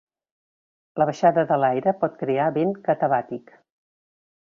La 1.01 1.07
baixada 1.09 1.45
de 1.53 1.59
l'aire 1.65 1.95
pot 2.01 2.17
crear 2.25 2.51
vent 2.59 2.75
catabàtic. 2.91 3.57